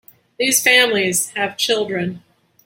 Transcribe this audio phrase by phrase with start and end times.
[0.39, 2.23] These families have children.